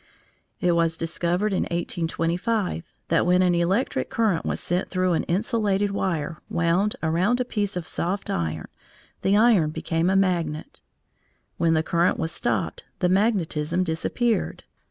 [0.59, 5.91] It was discovered in 1825 that when an electric current was sent through an insulated
[5.91, 8.67] wire wound around a piece of soft iron,
[9.21, 10.81] the iron became a magnet;
[11.57, 14.63] when the current was stopped the magnetism disappeared.